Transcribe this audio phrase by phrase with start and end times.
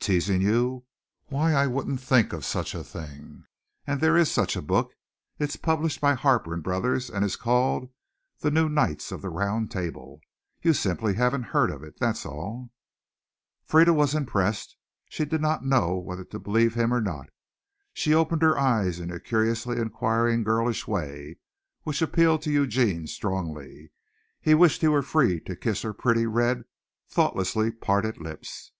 [0.00, 0.86] "Teasing you?
[1.26, 3.44] Why I wouldn't think of such a thing.
[3.86, 4.94] And there is such a book.
[5.38, 7.90] It's published by Harper and Brothers and is called
[8.38, 10.20] 'The New Knights of the Round Table.'
[10.62, 12.70] You simply haven't heard of it, that's all."
[13.66, 14.74] Frieda was impressed.
[15.10, 17.28] She didn't know whether to believe him or not.
[17.92, 21.36] She opened her eyes in a curiously inquiring girlish way
[21.82, 23.92] which appealed to Eugene strongly.
[24.40, 26.64] He wished he were free to kiss her pretty, red,
[27.06, 28.72] thoughtlessly parted lips.